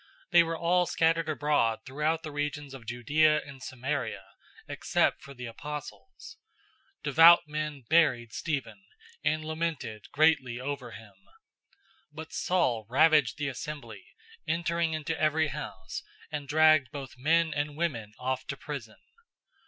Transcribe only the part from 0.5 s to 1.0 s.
all